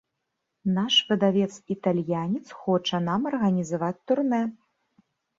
[0.75, 4.41] Наш выдавец-італьянец хоча нам арганізаваць турнэ.